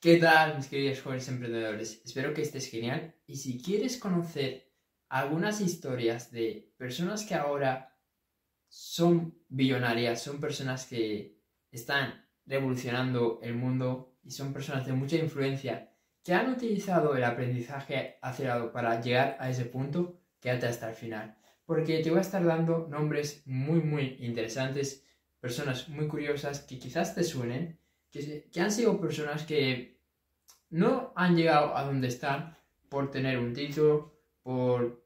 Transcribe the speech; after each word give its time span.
¿Qué 0.00 0.16
tal, 0.16 0.56
mis 0.56 0.68
queridos 0.68 1.02
jóvenes 1.02 1.28
emprendedores? 1.28 2.00
Espero 2.06 2.32
que 2.32 2.40
estés 2.40 2.70
genial. 2.70 3.14
Y 3.26 3.36
si 3.36 3.60
quieres 3.60 3.98
conocer 3.98 4.72
algunas 5.10 5.60
historias 5.60 6.30
de 6.30 6.72
personas 6.78 7.26
que 7.26 7.34
ahora 7.34 7.98
son 8.66 9.38
billonarias, 9.50 10.22
son 10.22 10.40
personas 10.40 10.86
que 10.86 11.36
están 11.70 12.26
revolucionando 12.46 13.40
el 13.42 13.54
mundo 13.54 14.16
y 14.22 14.30
son 14.30 14.54
personas 14.54 14.86
de 14.86 14.94
mucha 14.94 15.16
influencia 15.16 15.92
que 16.22 16.32
han 16.32 16.50
utilizado 16.50 17.14
el 17.14 17.24
aprendizaje 17.24 18.16
acelerado 18.22 18.72
para 18.72 19.02
llegar 19.02 19.36
a 19.38 19.50
ese 19.50 19.66
punto, 19.66 20.18
quédate 20.40 20.66
hasta 20.66 20.88
el 20.88 20.94
final. 20.94 21.36
Porque 21.66 21.98
te 21.98 22.08
voy 22.08 22.20
a 22.20 22.22
estar 22.22 22.42
dando 22.42 22.88
nombres 22.88 23.42
muy, 23.44 23.82
muy 23.82 24.16
interesantes, 24.20 25.04
personas 25.40 25.90
muy 25.90 26.08
curiosas 26.08 26.60
que 26.60 26.78
quizás 26.78 27.14
te 27.14 27.22
suenen 27.22 27.79
que, 28.10 28.60
han 28.60 28.72
sido 28.72 29.00
personas 29.00 29.44
que 29.44 30.00
no 30.70 31.12
han 31.16 31.36
llegado 31.36 31.76
a 31.76 31.84
donde 31.84 32.08
están 32.08 32.56
por 32.88 33.10
tener 33.10 33.38
un 33.38 33.54
título, 33.54 34.20
por 34.42 35.04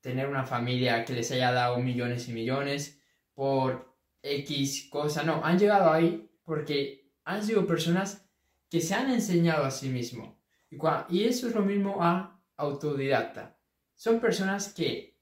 tener 0.00 0.28
una 0.28 0.44
familia 0.44 1.04
que 1.04 1.12
les 1.12 1.30
haya 1.30 1.52
dado 1.52 1.78
millones 1.78 2.28
y 2.28 2.32
millones, 2.32 3.00
por 3.34 3.94
X 4.22 4.88
cosa, 4.90 5.22
no, 5.22 5.44
han 5.44 5.58
llegado 5.58 5.92
ahí 5.92 6.30
porque 6.44 7.12
han 7.24 7.44
sido 7.44 7.66
personas 7.66 8.26
que 8.70 8.80
se 8.80 8.94
han 8.94 9.10
enseñado 9.10 9.64
a 9.64 9.70
sí 9.70 9.88
mismos. 9.88 10.34
Y, 10.70 10.78
y 11.10 11.24
eso 11.24 11.48
es 11.48 11.54
lo 11.54 11.62
mismo 11.62 12.02
a 12.02 12.40
autodidacta. 12.56 13.56
Son 13.94 14.20
personas 14.20 14.72
que 14.72 15.16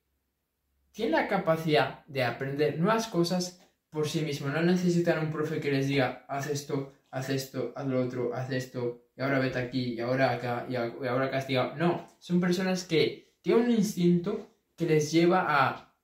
tienen 0.93 1.13
la 1.13 1.29
capacidad 1.29 2.05
de 2.07 2.25
aprender 2.25 2.79
nuevas 2.79 3.07
cosas 3.09 3.61
por 3.91 4.09
sí 4.09 4.23
mismos. 4.23 4.53
No 4.53 4.63
necesitan 4.63 5.25
un 5.25 5.33
profe 5.33 5.61
que 5.61 5.71
les 5.71 5.89
diga, 5.89 6.25
haz 6.29 6.49
esto, 6.49 6.96
haz 7.11 7.31
esto, 7.31 7.73
haz 7.77 7.87
lo 7.87 8.03
otro, 8.03 8.35
haz 8.35 8.51
esto, 8.51 9.07
y 9.17 9.23
ahora 9.23 9.39
vete 9.39 9.59
aquí, 9.59 9.95
y 9.95 10.01
ahora 10.01 10.33
acá, 10.33 10.67
y 10.69 10.77
ahora 10.77 11.31
castigado. 11.31 11.77
No, 11.77 12.07
son 12.19 12.41
personas 12.41 12.85
que 12.85 13.35
tienen 13.41 13.65
un 13.65 13.71
instinto 13.71 14.51
que 14.77 14.87
les 14.87 15.11
lleva 15.11 15.47
a 15.49 15.95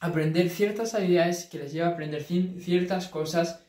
aprender 0.00 0.50
ciertas 0.50 0.94
habilidades, 0.94 1.46
que 1.46 1.58
les 1.58 1.72
lleva 1.72 1.88
a 1.88 1.90
aprender 1.92 2.22
ciertas 2.22 3.08
cosas 3.08 3.64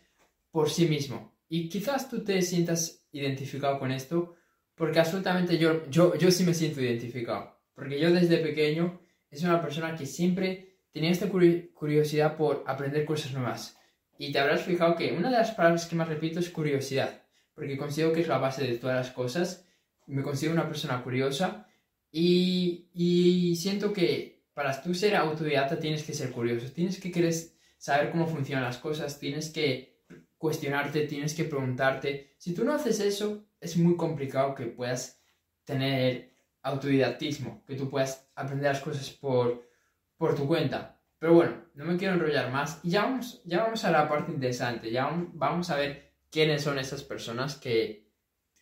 por 0.51 0.69
sí 0.69 0.87
mismo. 0.87 1.33
Y 1.47 1.69
quizás 1.69 2.09
tú 2.09 2.23
te 2.23 2.41
sientas 2.41 3.07
identificado 3.11 3.79
con 3.79 3.91
esto, 3.91 4.35
porque 4.75 4.99
absolutamente 4.99 5.57
yo, 5.57 5.89
yo, 5.89 6.15
yo 6.15 6.31
sí 6.31 6.43
me 6.43 6.53
siento 6.53 6.81
identificado. 6.81 7.59
Porque 7.73 7.99
yo 7.99 8.11
desde 8.11 8.37
pequeño 8.37 8.99
es 9.29 9.43
una 9.43 9.61
persona 9.61 9.95
que 9.95 10.05
siempre 10.05 10.77
tenía 10.91 11.11
esta 11.11 11.29
curiosidad 11.29 12.35
por 12.35 12.63
aprender 12.67 13.05
cosas 13.05 13.33
nuevas. 13.33 13.78
Y 14.21 14.33
te 14.33 14.39
habrás 14.39 14.63
fijado 14.63 14.97
que 14.97 15.13
una 15.13 15.31
de 15.31 15.37
las 15.37 15.51
palabras 15.51 15.85
que 15.85 15.95
más 15.95 16.09
repito 16.09 16.41
es 16.41 16.49
curiosidad, 16.49 17.23
porque 17.55 17.77
considero 17.77 18.11
que 18.11 18.19
es 18.19 18.27
la 18.27 18.37
base 18.37 18.65
de 18.65 18.77
todas 18.77 18.97
las 18.97 19.11
cosas. 19.11 19.65
Me 20.07 20.23
considero 20.23 20.55
una 20.55 20.67
persona 20.67 21.01
curiosa 21.01 21.65
y, 22.11 22.89
y 22.93 23.55
siento 23.55 23.93
que 23.93 24.43
para 24.53 24.81
tú 24.81 24.93
ser 24.93 25.15
autodidacta 25.15 25.79
tienes 25.79 26.03
que 26.03 26.13
ser 26.13 26.31
curioso, 26.31 26.69
tienes 26.73 26.99
que 26.99 27.13
querer 27.13 27.33
saber 27.77 28.11
cómo 28.11 28.27
funcionan 28.27 28.65
las 28.65 28.77
cosas, 28.77 29.17
tienes 29.17 29.51
que 29.51 30.03
cuestionarte, 30.37 31.07
tienes 31.07 31.33
que 31.33 31.45
preguntarte. 31.45 32.35
Si 32.37 32.53
tú 32.53 32.65
no 32.65 32.73
haces 32.73 32.99
eso, 32.99 33.45
es 33.61 33.77
muy 33.77 33.95
complicado 33.95 34.53
que 34.53 34.65
puedas 34.65 35.21
tener 35.63 36.33
autodidactismo, 36.61 37.63
que 37.65 37.75
tú 37.75 37.89
puedas 37.89 38.29
aprender 38.35 38.73
las 38.73 38.81
cosas 38.81 39.09
por, 39.11 39.65
por 40.17 40.35
tu 40.35 40.45
cuenta. 40.45 40.98
Pero 41.19 41.33
bueno, 41.33 41.65
no 41.75 41.85
me 41.85 41.97
quiero 41.97 42.13
enrollar 42.13 42.51
más. 42.51 42.81
Ya 42.83 43.03
vamos, 43.03 43.41
ya 43.45 43.63
vamos 43.63 43.83
a 43.83 43.91
la 43.91 44.07
parte 44.07 44.31
interesante. 44.31 44.89
Ya 44.89 45.09
vamos 45.33 45.69
a 45.69 45.75
ver 45.75 46.13
quiénes 46.31 46.63
son 46.63 46.79
esas 46.79 47.03
personas 47.03 47.57
que 47.57 48.09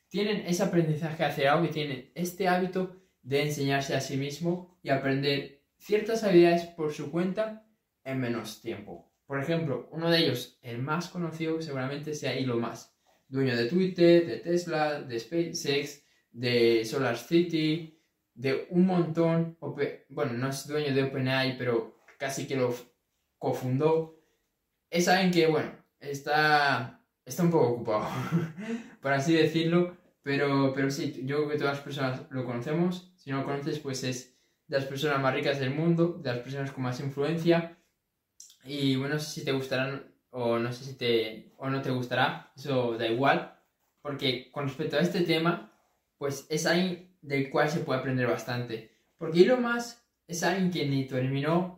tienen 0.10 0.46
ese 0.48 0.64
aprendizaje 0.64 1.24
acelerado 1.24 1.64
y 1.66 1.70
tienen 1.70 2.12
este 2.16 2.48
hábito 2.48 2.96
de 3.22 3.44
enseñarse 3.44 3.96
a 3.96 4.02
sí 4.02 4.18
mismo 4.18 4.80
y 4.82 4.90
aprender 4.90 5.64
ciertas 5.78 6.24
habilidades 6.24 6.66
por 6.66 6.94
su 6.94 7.12
cuenta 7.12 7.68
en 8.04 8.20
menos 8.20 8.62
tiempo. 8.62 9.14
Por 9.26 9.40
ejemplo, 9.40 9.90
uno 9.92 10.10
de 10.10 10.20
ellos, 10.20 10.58
el 10.62 10.80
más 10.80 11.10
conocido 11.10 11.62
seguramente 11.62 12.14
sea 12.14 12.34
Elon 12.34 12.62
Musk, 12.62 12.90
dueño 13.28 13.56
de 13.56 13.66
Twitter, 13.66 14.26
de 14.26 14.38
Tesla, 14.38 15.02
de 15.02 15.20
SpaceX, 15.20 16.04
de 16.32 16.86
Solar 16.86 17.18
City, 17.18 18.02
de 18.34 18.68
un 18.70 18.86
montón, 18.86 19.58
bueno, 20.10 20.34
no 20.34 20.50
es 20.50 20.66
dueño 20.66 20.94
de 20.94 21.04
OpenAI, 21.04 21.58
pero 21.58 21.97
casi 22.18 22.48
que 22.48 22.56
lo 22.56 22.74
cofundó, 23.38 24.20
es 24.90 25.08
alguien 25.08 25.32
que, 25.32 25.48
bueno, 25.48 25.72
está, 26.00 27.02
está 27.26 27.44
un 27.44 27.52
poco 27.52 27.70
ocupado, 27.70 28.08
por 29.02 29.14
así 29.14 29.34
decirlo, 29.34 29.98
pero, 30.24 30.74
pero 30.74 30.92
sí, 30.92 31.22
yo 31.26 31.38
creo 31.38 31.50
que 31.50 31.58
todas 31.58 31.76
las 31.76 31.84
personas 31.84 32.22
lo 32.30 32.46
conocemos, 32.46 33.14
si 33.18 33.32
no 33.32 33.38
lo 33.40 33.46
conoces, 33.46 33.80
pues 33.80 34.04
es 34.04 34.38
de 34.68 34.78
las 34.78 34.86
personas 34.86 35.22
más 35.22 35.34
ricas 35.34 35.60
del 35.60 35.74
mundo, 35.74 36.20
de 36.22 36.34
las 36.34 36.40
personas 36.40 36.72
con 36.72 36.84
más 36.84 37.00
influencia, 37.00 37.78
y 38.64 38.98
bueno, 38.98 39.16
no 39.16 39.20
sé 39.20 39.32
si 39.40 39.46
te 39.46 39.54
gustarán 39.54 40.14
o 40.30 40.60
no 40.60 40.72
sé 40.74 40.84
si 40.84 40.98
te 40.98 41.54
o 41.58 41.70
no 41.70 41.82
te 41.82 41.92
gustará, 41.92 42.52
eso 42.56 42.98
da 42.98 43.08
igual, 43.08 43.60
porque 44.02 44.52
con 44.52 44.68
respecto 44.68 44.98
a 44.98 45.02
este 45.02 45.22
tema, 45.22 45.74
pues 46.18 46.46
es 46.50 46.66
alguien 46.66 47.18
del 47.22 47.50
cual 47.50 47.70
se 47.70 47.80
puede 47.80 48.00
aprender 48.00 48.28
bastante, 48.28 48.92
porque 49.18 49.46
lo 49.46 49.58
más 49.58 50.06
es 50.28 50.44
alguien 50.44 50.72
que 50.72 50.86
ni 50.86 51.06
terminó 51.06 51.77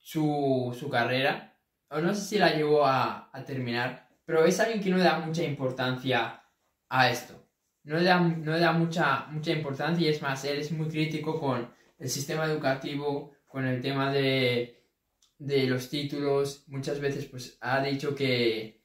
su, 0.00 0.88
carrera, 0.90 1.56
o 1.90 2.00
no 2.00 2.14
sé 2.14 2.22
si 2.22 2.38
la 2.38 2.54
llegó 2.54 2.86
a, 2.86 3.30
terminar, 3.46 4.08
pero 4.24 4.44
es 4.44 4.58
alguien 4.60 4.82
que 4.82 4.90
no 4.90 4.96
le 4.96 5.04
da 5.04 5.18
mucha 5.20 5.42
importancia 5.44 6.42
a 6.88 7.10
esto. 7.10 7.46
No 7.84 7.96
le 7.98 8.04
da, 8.04 8.20
no 8.20 8.58
da 8.58 8.72
mucha, 8.72 9.26
mucha 9.30 9.52
importancia 9.52 10.06
y 10.06 10.10
es 10.10 10.22
más, 10.22 10.44
él 10.44 10.58
es 10.58 10.70
muy 10.72 10.88
crítico 10.88 11.40
con 11.40 11.72
el 11.98 12.08
sistema 12.08 12.44
educativo, 12.44 13.32
con 13.46 13.66
el 13.66 13.80
tema 13.80 14.12
de, 14.12 14.84
de 15.38 15.66
los 15.66 15.88
títulos. 15.88 16.64
Muchas 16.68 17.00
veces 17.00 17.26
pues 17.26 17.56
ha 17.60 17.80
dicho 17.82 18.14
que, 18.14 18.84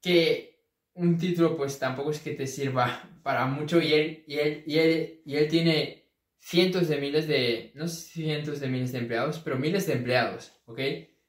que 0.00 0.64
un 0.94 1.18
título 1.18 1.56
pues 1.56 1.78
tampoco 1.78 2.10
es 2.10 2.20
que 2.20 2.34
te 2.34 2.46
sirva 2.46 3.08
para 3.22 3.46
mucho 3.46 3.80
y 3.80 3.92
él, 3.92 4.24
y 4.26 4.38
él, 4.38 4.64
y 4.66 4.78
él, 4.78 5.22
y 5.24 5.36
él 5.36 5.48
tiene 5.48 5.99
cientos 6.40 6.88
de 6.88 7.00
miles 7.00 7.28
de, 7.28 7.72
no 7.74 7.86
sé 7.86 8.08
cientos 8.10 8.60
de 8.60 8.68
miles 8.68 8.92
de 8.92 8.98
empleados, 8.98 9.38
pero 9.38 9.58
miles 9.58 9.86
de 9.86 9.92
empleados, 9.92 10.60
¿ok? 10.66 10.80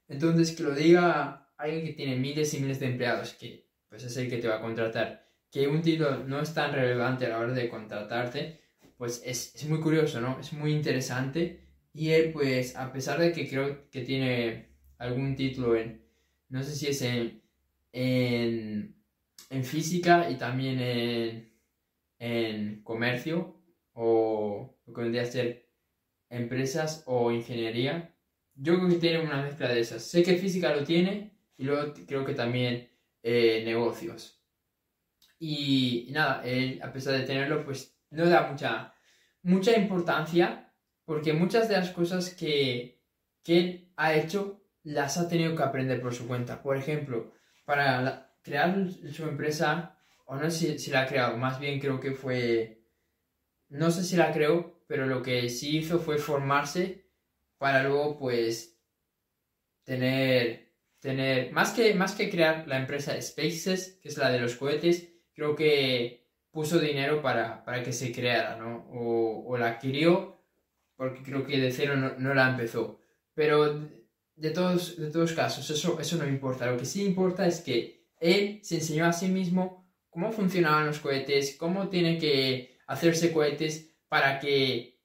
Entonces, 0.07 0.53
que 0.53 0.63
lo 0.63 0.73
diga 0.73 1.53
alguien 1.57 1.85
que 1.85 1.93
tiene 1.93 2.15
miles 2.15 2.53
y 2.53 2.59
miles 2.59 2.79
de 2.79 2.87
empleados, 2.87 3.33
que 3.33 3.69
pues 3.89 4.03
es 4.03 4.15
el 4.17 4.29
que 4.29 4.37
te 4.37 4.47
va 4.47 4.57
a 4.57 4.61
contratar, 4.61 5.27
que 5.51 5.67
un 5.67 5.81
título 5.81 6.23
no 6.23 6.39
es 6.39 6.53
tan 6.53 6.73
relevante 6.73 7.25
a 7.25 7.29
la 7.29 7.39
hora 7.39 7.53
de 7.53 7.69
contratarte, 7.69 8.61
pues 8.97 9.21
es, 9.25 9.53
es 9.55 9.67
muy 9.67 9.79
curioso, 9.79 10.21
¿no? 10.21 10.39
Es 10.39 10.53
muy 10.53 10.71
interesante. 10.71 11.67
Y 11.93 12.11
él, 12.11 12.31
pues, 12.31 12.75
a 12.75 12.93
pesar 12.93 13.19
de 13.19 13.33
que 13.33 13.49
creo 13.49 13.89
que 13.89 14.01
tiene 14.01 14.69
algún 14.97 15.35
título 15.35 15.75
en, 15.75 16.05
no 16.49 16.63
sé 16.63 16.75
si 16.75 16.87
es 16.87 17.01
en, 17.01 17.41
en, 17.91 18.95
en 19.49 19.63
física 19.65 20.29
y 20.29 20.37
también 20.37 20.79
en, 20.79 21.51
en 22.19 22.83
comercio, 22.83 23.60
o 24.03 24.79
lo 24.87 24.93
que 24.93 25.01
vendría 25.01 25.21
a 25.21 25.25
ser 25.25 25.69
empresas 26.27 27.03
o 27.05 27.31
ingeniería. 27.31 28.15
Yo 28.55 28.75
creo 28.77 28.89
que 28.89 28.95
tiene 28.95 29.19
una 29.19 29.43
mezcla 29.43 29.69
de 29.69 29.79
esas. 29.79 30.03
Sé 30.03 30.23
que 30.23 30.37
física 30.37 30.75
lo 30.75 30.83
tiene 30.83 31.37
y 31.55 31.65
luego 31.65 31.93
creo 32.07 32.25
que 32.25 32.33
también 32.33 32.89
eh, 33.21 33.61
negocios. 33.63 34.41
Y, 35.37 36.07
nada, 36.11 36.41
él, 36.43 36.79
a 36.81 36.91
pesar 36.91 37.13
de 37.13 37.27
tenerlo, 37.27 37.63
pues 37.63 37.95
no 38.09 38.27
da 38.27 38.47
mucha, 38.49 38.95
mucha 39.43 39.77
importancia 39.77 40.73
porque 41.05 41.33
muchas 41.33 41.69
de 41.69 41.77
las 41.77 41.91
cosas 41.91 42.33
que, 42.33 43.03
que 43.43 43.59
él 43.59 43.93
ha 43.97 44.15
hecho 44.15 44.63
las 44.81 45.19
ha 45.19 45.29
tenido 45.29 45.55
que 45.55 45.61
aprender 45.61 46.01
por 46.01 46.15
su 46.15 46.27
cuenta. 46.27 46.63
Por 46.63 46.75
ejemplo, 46.75 47.33
para 47.65 48.33
crear 48.41 48.89
su 49.13 49.25
empresa, 49.25 49.99
o 50.25 50.37
no 50.37 50.49
sé 50.49 50.73
si, 50.73 50.79
si 50.79 50.91
la 50.91 51.03
ha 51.03 51.07
creado, 51.07 51.37
más 51.37 51.59
bien 51.59 51.79
creo 51.79 51.99
que 51.99 52.13
fue 52.13 52.80
no 53.71 53.89
sé 53.89 54.03
si 54.03 54.17
la 54.17 54.31
creo, 54.33 54.83
pero 54.85 55.07
lo 55.07 55.21
que 55.21 55.49
sí 55.49 55.77
hizo 55.77 55.99
fue 55.99 56.17
formarse 56.17 57.05
para 57.57 57.83
luego 57.83 58.19
pues 58.19 58.77
tener, 59.83 60.73
tener, 60.99 61.51
más 61.53 61.71
que, 61.71 61.93
más 61.93 62.13
que 62.13 62.29
crear 62.29 62.67
la 62.67 62.77
empresa 62.77 63.19
SpaceX, 63.19 63.99
que 64.01 64.09
es 64.09 64.17
la 64.17 64.29
de 64.29 64.39
los 64.39 64.55
cohetes, 64.55 65.09
creo 65.33 65.55
que 65.55 66.27
puso 66.51 66.79
dinero 66.79 67.21
para, 67.21 67.63
que 67.83 67.93
se 67.93 68.11
creara, 68.11 68.57
¿no? 68.57 68.87
O, 68.91 69.57
la 69.57 69.69
adquirió, 69.69 70.37
porque 70.97 71.23
creo 71.23 71.45
que 71.45 71.57
de 71.57 71.71
cero 71.71 71.95
no, 71.95 72.33
la 72.33 72.49
empezó. 72.49 72.99
Pero 73.33 73.89
de 74.35 74.49
todos, 74.51 74.97
de 74.97 75.09
todos 75.11 75.31
casos, 75.31 75.69
eso, 75.69 75.97
eso 75.99 76.17
no 76.17 76.27
importa. 76.27 76.65
Lo 76.65 76.77
que 76.77 76.85
sí 76.85 77.05
importa 77.05 77.47
es 77.47 77.61
que 77.61 78.05
él 78.19 78.59
se 78.63 78.75
enseñó 78.75 79.05
a 79.05 79.13
sí 79.13 79.29
mismo 79.29 79.89
cómo 80.09 80.33
funcionaban 80.33 80.87
los 80.87 80.99
cohetes, 80.99 81.55
cómo 81.57 81.87
tiene 81.87 82.17
que 82.17 82.70
hacerse 82.91 83.31
cohetes 83.31 83.89
para 84.07 84.39
que 84.39 84.99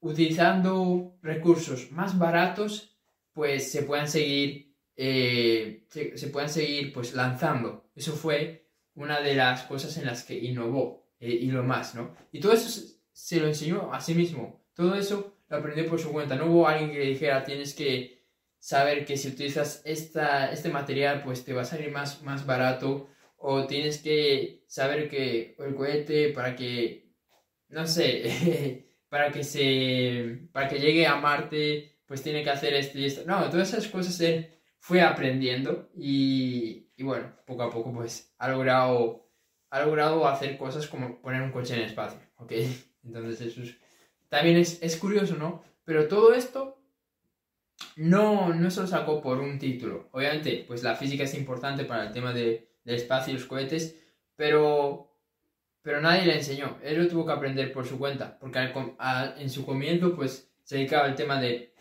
utilizando 0.00 1.18
recursos 1.22 1.90
más 1.90 2.18
baratos 2.18 2.96
pues 3.32 3.70
se 3.70 3.82
puedan 3.82 4.08
seguir 4.08 4.76
eh, 4.96 5.86
se, 5.88 6.28
puedan 6.28 6.48
seguir 6.48 6.92
pues 6.92 7.14
lanzando 7.14 7.90
eso 7.94 8.12
fue 8.12 8.68
una 8.94 9.20
de 9.20 9.34
las 9.34 9.62
cosas 9.62 9.96
en 9.96 10.06
las 10.06 10.24
que 10.24 10.38
innovó 10.38 11.08
eh, 11.20 11.30
y 11.30 11.50
lo 11.50 11.62
más, 11.62 11.94
¿no? 11.94 12.14
Y 12.32 12.40
todo 12.40 12.52
eso 12.52 12.68
se, 13.12 13.40
lo 13.40 13.46
enseñó 13.46 13.92
a 13.92 14.00
sí 14.00 14.14
mismo. 14.14 14.64
Todo 14.74 14.94
eso 14.94 15.36
lo 15.48 15.56
aprendió 15.56 15.86
por 15.88 15.98
su 16.00 16.12
cuenta. 16.12 16.36
No 16.36 16.46
hubo 16.46 16.68
alguien 16.68 16.90
que 16.90 16.98
le 16.98 17.06
dijera, 17.06 17.44
tienes 17.44 17.74
que 17.74 18.22
saber 18.58 19.04
que 19.04 19.16
si 19.16 19.28
utilizas 19.28 19.82
esta, 19.84 20.52
este 20.52 20.68
material, 20.68 21.22
pues 21.24 21.44
te 21.44 21.52
va 21.52 21.62
a 21.62 21.64
salir 21.64 21.90
más, 21.90 22.22
más 22.22 22.46
barato. 22.46 23.08
O 23.36 23.66
tienes 23.66 23.98
que 23.98 24.64
saber 24.66 25.08
que 25.08 25.56
el 25.58 25.74
cohete 25.74 26.30
para 26.30 26.56
que, 26.56 27.07
no 27.68 27.86
sé, 27.86 28.86
para 29.08 29.30
que 29.30 29.44
se, 29.44 30.48
para 30.52 30.68
que 30.68 30.78
llegue 30.78 31.06
a 31.06 31.16
Marte, 31.16 31.98
pues 32.06 32.22
tiene 32.22 32.42
que 32.42 32.50
hacer 32.50 32.74
esto 32.74 32.98
y 32.98 33.04
esto. 33.06 33.22
No, 33.26 33.48
todas 33.50 33.72
esas 33.72 33.88
cosas 33.88 34.20
él 34.20 34.50
fue 34.78 35.02
aprendiendo 35.02 35.90
y, 35.94 36.88
y 36.96 37.02
bueno, 37.02 37.32
poco 37.46 37.62
a 37.62 37.70
poco 37.70 37.92
pues 37.92 38.34
ha 38.38 38.48
logrado, 38.48 39.30
ha 39.70 39.82
logrado 39.82 40.26
hacer 40.26 40.56
cosas 40.56 40.86
como 40.86 41.20
poner 41.20 41.42
un 41.42 41.52
coche 41.52 41.74
en 41.74 41.80
el 41.80 41.86
espacio, 41.86 42.20
¿ok? 42.36 42.52
Entonces 43.04 43.40
eso 43.40 43.62
también 44.28 44.56
es, 44.56 44.82
es 44.82 44.96
curioso, 44.96 45.36
¿no? 45.36 45.62
Pero 45.84 46.08
todo 46.08 46.34
esto 46.34 46.78
no, 47.96 48.52
no 48.54 48.70
se 48.70 48.80
lo 48.80 48.86
sacó 48.86 49.20
por 49.20 49.40
un 49.40 49.58
título. 49.58 50.08
Obviamente, 50.12 50.64
pues 50.66 50.82
la 50.82 50.94
física 50.94 51.24
es 51.24 51.34
importante 51.34 51.84
para 51.84 52.06
el 52.06 52.12
tema 52.12 52.32
de, 52.32 52.68
del 52.84 52.96
espacio 52.96 53.32
y 53.32 53.36
los 53.36 53.46
cohetes, 53.46 53.96
pero, 54.36 55.07
pero 55.88 56.02
nadie 56.02 56.26
le 56.26 56.34
enseñó. 56.34 56.76
Él 56.82 56.98
lo 56.98 57.08
tuvo 57.08 57.24
que 57.24 57.32
aprender 57.32 57.72
por 57.72 57.86
su 57.86 57.98
cuenta, 57.98 58.38
porque 58.38 58.58
en 59.38 59.48
su 59.48 59.64
comienzo, 59.64 60.14
pues 60.14 60.52
se 60.62 60.76
dedicaba 60.76 61.06
al 61.06 61.14
tema 61.14 61.40
de, 61.40 61.72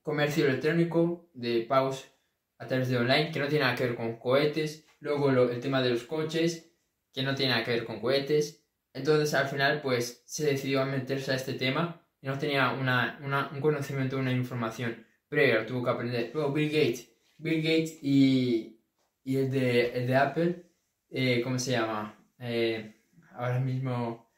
comercio 0.00 0.46
electrónico, 0.46 1.28
de 1.34 1.66
pagos 1.68 2.10
a 2.56 2.66
través 2.66 2.88
de 2.88 2.96
online, 2.96 3.32
que 3.32 3.38
no 3.38 3.48
tiene 3.48 3.66
nada 3.66 3.76
que 3.76 3.84
ver 3.84 3.96
con 3.96 4.16
cohetes. 4.16 4.86
Luego 5.00 5.30
el 5.30 5.60
tema 5.60 5.82
de 5.82 5.90
los 5.90 6.04
coches, 6.04 6.72
que 7.12 7.22
no 7.22 7.34
tiene 7.34 7.52
nada 7.52 7.64
que 7.64 7.72
ver 7.72 7.84
con 7.84 8.00
cohetes. 8.00 8.64
Entonces 8.94 9.34
al 9.34 9.48
final, 9.48 9.82
pues 9.82 10.22
se 10.24 10.46
decidió 10.46 10.80
a 10.80 10.86
meterse 10.86 11.32
a 11.32 11.34
este 11.34 11.52
tema 11.52 12.00
y 12.22 12.28
no 12.28 12.38
tenía 12.38 12.70
un 12.72 13.60
conocimiento, 13.60 14.16
una 14.16 14.32
información 14.32 15.06
previa, 15.28 15.56
lo 15.56 15.66
tuvo 15.66 15.84
que 15.84 15.90
aprender. 15.90 16.30
Luego 16.32 16.50
Bill 16.50 16.70
Gates, 16.70 17.10
Bill 17.36 17.60
Gates 17.60 17.98
y, 18.00 18.80
y 19.22 19.36
el, 19.36 19.50
de, 19.50 19.90
el 19.90 20.06
de 20.06 20.16
Apple, 20.16 20.62
eh, 21.10 21.42
¿cómo 21.42 21.58
se 21.58 21.72
llama? 21.72 22.16
Eh, 22.38 22.94
ahora 23.32 23.60
mismo 23.60 24.30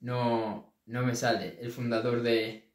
no, 0.00 0.74
no 0.86 1.04
me 1.04 1.14
sale, 1.14 1.58
el 1.60 1.70
fundador 1.70 2.22
de 2.22 2.72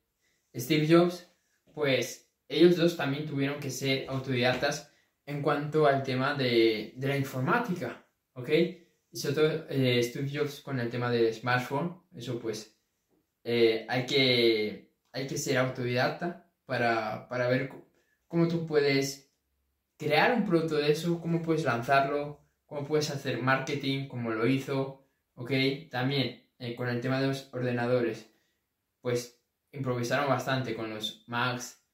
Steve 0.56 0.88
Jobs, 0.89 1.27
pues 1.73 2.31
ellos 2.47 2.75
dos 2.75 2.97
también 2.97 3.25
tuvieron 3.25 3.59
que 3.59 3.69
ser 3.69 4.06
autodidactas 4.09 4.91
en 5.25 5.41
cuanto 5.41 5.85
al 5.85 6.03
tema 6.03 6.33
de, 6.33 6.94
de 6.95 7.07
la 7.07 7.18
informática, 7.18 8.06
¿ok? 8.33 8.50
Y 9.12 9.18
sobre 9.18 9.35
todo 9.35 9.65
eh, 9.69 10.01
Steve 10.03 10.29
Jobs 10.33 10.62
con 10.62 10.79
el 10.79 10.89
tema 10.89 11.09
del 11.09 11.33
smartphone, 11.33 12.01
eso 12.15 12.39
pues 12.39 12.77
eh, 13.44 13.85
hay, 13.89 14.06
que, 14.06 14.91
hay 15.12 15.27
que 15.27 15.38
ser 15.38 15.57
autodidacta 15.57 16.50
para, 16.65 17.27
para 17.27 17.47
ver 17.47 17.71
cómo 18.27 18.47
tú 18.47 18.65
puedes 18.65 19.31
crear 19.97 20.33
un 20.33 20.45
producto 20.45 20.75
de 20.75 20.91
eso, 20.91 21.19
cómo 21.19 21.41
puedes 21.41 21.63
lanzarlo, 21.63 22.40
cómo 22.71 22.88
puedes 22.88 23.09
hacer 23.12 23.41
marketing, 23.41 24.07
como 24.07 24.31
lo 24.31 24.47
hizo, 24.47 25.06
¿ok? 25.35 25.51
También 25.89 26.47
eh, 26.57 26.73
con 26.73 26.88
el 26.88 27.01
tema 27.01 27.19
de 27.19 27.27
los 27.27 27.53
ordenadores, 27.53 28.33
pues 29.01 29.44
improvisaron 29.73 30.29
bastante 30.29 30.73
con 30.73 30.89
los 30.89 31.25
Macs, 31.27 31.85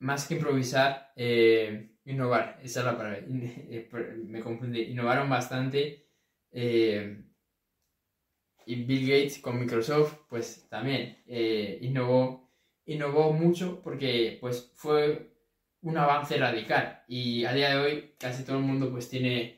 más 0.00 0.28
que 0.28 0.34
improvisar, 0.34 1.12
eh, 1.16 1.96
innovar, 2.04 2.60
esa 2.62 2.80
es 2.80 2.84
la 2.86 2.98
palabra, 2.98 3.22
me 3.26 4.40
confundí, 4.40 4.82
innovaron 4.82 5.30
bastante. 5.30 6.10
Y 6.52 7.14
Bill 8.84 9.08
Gates 9.08 9.38
con 9.38 9.58
Microsoft, 9.58 10.26
pues 10.28 10.68
también 10.68 11.22
eh, 11.26 11.78
innovó, 11.80 12.52
innovó 12.84 13.32
mucho 13.32 13.80
porque 13.80 14.36
pues 14.42 14.72
fue 14.74 15.32
un 15.80 15.96
avance 15.96 16.36
radical. 16.36 17.02
Y 17.08 17.46
a 17.46 17.54
día 17.54 17.70
de 17.70 17.76
hoy 17.76 18.14
casi 18.18 18.44
todo 18.44 18.58
el 18.58 18.64
mundo 18.64 18.90
pues 18.90 19.08
tiene 19.08 19.57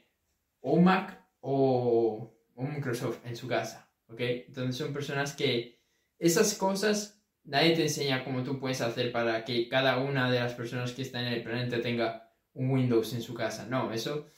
o 0.60 0.72
un 0.72 0.84
Mac 0.84 1.22
o 1.40 2.34
un 2.54 2.74
Microsoft 2.74 3.24
en 3.24 3.36
su 3.36 3.48
casa, 3.48 3.90
¿ok? 4.08 4.20
Entonces 4.20 4.76
son 4.76 4.92
personas 4.92 5.34
que 5.34 5.80
esas 6.18 6.54
cosas 6.54 7.20
nadie 7.44 7.74
te 7.74 7.82
enseña 7.82 8.24
cómo 8.24 8.42
tú 8.42 8.58
puedes 8.58 8.80
hacer 8.80 9.12
para 9.12 9.44
que 9.44 9.68
cada 9.68 9.98
una 9.98 10.30
de 10.30 10.40
las 10.40 10.54
personas 10.54 10.92
que 10.92 11.02
están 11.02 11.26
en 11.26 11.32
el 11.32 11.42
planeta 11.42 11.80
tenga 11.80 12.32
un 12.52 12.70
Windows 12.70 13.12
en 13.12 13.22
su 13.22 13.34
casa. 13.34 13.66
No, 13.66 13.92
eso 13.92 14.28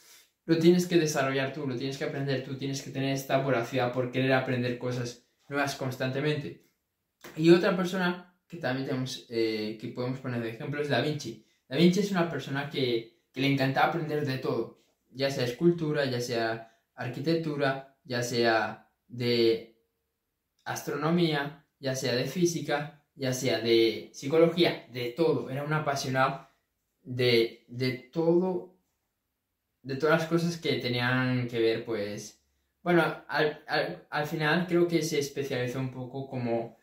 lo 0.44 0.58
tienes 0.58 0.86
que 0.86 0.98
desarrollar 0.98 1.52
tú, 1.52 1.66
lo 1.66 1.76
tienes 1.76 1.98
que 1.98 2.04
aprender 2.04 2.44
tú, 2.44 2.56
tienes 2.56 2.82
que 2.82 2.90
tener 2.90 3.12
esta 3.12 3.38
voracidad 3.38 3.92
por 3.92 4.10
querer 4.10 4.32
aprender 4.32 4.78
cosas 4.78 5.26
nuevas 5.48 5.76
constantemente. 5.76 6.64
Y 7.36 7.50
otra 7.50 7.76
persona 7.76 8.34
que 8.48 8.56
también 8.56 8.86
tenemos, 8.86 9.26
eh, 9.28 9.78
que 9.80 9.88
podemos 9.88 10.18
poner 10.18 10.42
de 10.42 10.50
ejemplo 10.50 10.80
es 10.80 10.88
Da 10.88 11.00
Vinci. 11.00 11.46
Da 11.68 11.76
Vinci 11.76 12.00
es 12.00 12.10
una 12.10 12.28
persona 12.28 12.68
que, 12.68 13.20
que 13.32 13.40
le 13.40 13.52
encantaba 13.52 13.88
aprender 13.88 14.26
de 14.26 14.38
todo, 14.38 14.81
ya 15.12 15.30
sea 15.30 15.44
escultura, 15.44 16.04
ya 16.04 16.20
sea 16.20 16.78
arquitectura, 16.94 17.96
ya 18.04 18.22
sea 18.22 18.90
de 19.08 19.78
astronomía, 20.64 21.66
ya 21.78 21.94
sea 21.94 22.14
de 22.14 22.24
física, 22.24 23.04
ya 23.14 23.32
sea 23.32 23.60
de 23.60 24.10
psicología, 24.12 24.86
de 24.92 25.10
todo. 25.10 25.50
Era 25.50 25.64
un 25.64 25.72
apasionado 25.72 26.48
de, 27.02 27.64
de 27.68 27.92
todo 27.92 28.72
de 29.82 29.96
todas 29.96 30.20
las 30.20 30.28
cosas 30.28 30.56
que 30.56 30.74
tenían 30.74 31.48
que 31.48 31.58
ver, 31.58 31.84
pues, 31.84 32.40
bueno, 32.82 33.24
al, 33.28 34.26
final 34.26 34.66
creo 34.66 34.88
que 34.88 35.02
se 35.02 35.18
especializó 35.18 35.80
un 35.80 35.90
poco 35.90 36.28
como, 36.28 36.78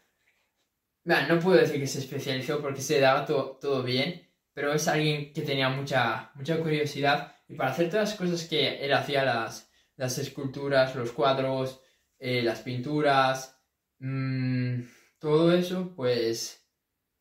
no 1.06 1.40
puedo 1.40 1.58
decir 1.58 1.80
que 1.80 1.88
se 1.88 2.00
especializó 2.00 2.62
porque 2.62 2.82
se 2.82 3.00
daba 3.00 3.26
todo 3.26 3.84
bien, 3.84 4.28
pero 4.54 4.74
es 4.74 4.88
alguien 4.88 5.34
que 5.34 5.42
tenía 5.42 5.70
mucha, 5.70 6.32
mucha 6.36 6.60
curiosidad 6.60 7.36
y 7.50 7.56
para 7.56 7.72
hacer 7.72 7.90
todas 7.90 8.10
las 8.10 8.18
cosas 8.18 8.48
que 8.48 8.86
él 8.86 8.94
hacía, 8.94 9.26
las, 9.26 9.70
las 9.98 10.18
esculturas, 10.20 10.96
los 10.96 11.12
cuadros, 11.12 11.82
eh, 12.20 12.44
las 12.44 12.62
pinturas, 12.62 13.60
mm, 13.98 14.82
todo 15.18 15.52
eso, 15.52 15.94
pues 15.96 16.64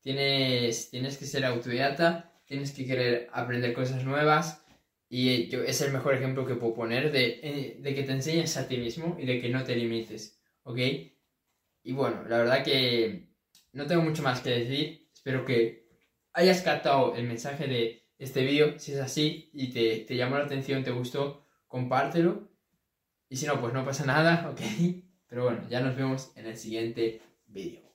tienes, 0.01 0.91
tienes 0.91 1.17
que 1.17 1.25
ser 1.25 1.47
autodidacta, 1.47 2.31
tienes 2.45 2.73
que 2.73 2.87
querer 2.87 3.29
aprender 3.33 3.73
cosas 3.73 4.05
nuevas 4.05 4.63
y 5.09 5.49
yo, 5.49 5.63
es 5.63 5.81
el 5.81 5.93
mejor 5.93 6.15
ejemplo 6.15 6.47
que 6.47 6.57
puedo 6.57 6.75
poner 6.75 7.11
de, 7.11 7.41
eh, 7.43 7.77
de, 7.81 7.95
que 7.95 8.03
te 8.03 8.13
enseñes 8.13 8.57
a 8.59 8.69
ti 8.69 8.77
mismo 8.77 9.17
y 9.19 9.25
de 9.25 9.41
que 9.41 9.49
no 9.49 9.65
te 9.65 9.75
limites, 9.75 10.39
¿ok? 10.65 10.79
Y 11.85 11.93
bueno, 11.93 12.25
la 12.29 12.38
verdad 12.38 12.62
que 12.62 13.31
no 13.73 13.87
tengo 13.87 14.02
mucho 14.02 14.23
más 14.23 14.41
que 14.41 14.50
decir. 14.50 15.09
Espero 15.14 15.45
que 15.47 15.88
hayas 16.35 16.61
captado 16.61 17.14
el 17.14 17.25
mensaje 17.26 17.67
de 17.67 18.08
este 18.19 18.45
vídeo. 18.45 18.79
Si 18.79 18.93
es 18.93 19.01
así 19.01 19.51
y 19.53 19.71
te, 19.71 20.01
te 20.01 20.17
llamó 20.17 20.37
la 20.37 20.45
atención, 20.45 20.85
te 20.85 20.91
gustó, 20.91 21.47
compártelo. 21.67 22.49
Y 23.29 23.37
si 23.37 23.47
no, 23.47 23.61
pues 23.61 23.73
no 23.73 23.85
pasa 23.85 24.05
nada, 24.05 24.51
¿ok? 24.53 24.61
Pero 25.29 25.45
bueno, 25.45 25.63
ya 25.69 25.81
nos 25.81 25.97
vemos 25.97 26.33
en 26.37 26.47
el 26.47 26.57
siguiente 26.57 27.21
vídeo. 27.47 27.88